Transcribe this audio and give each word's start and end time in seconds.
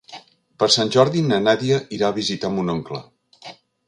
Per 0.61 0.67
Sant 0.75 0.91
Jordi 0.95 1.21
na 1.25 1.37
Nàdia 1.47 1.77
irà 1.97 2.09
a 2.09 2.15
visitar 2.15 2.51
mon 2.57 2.73
oncle. 2.77 3.03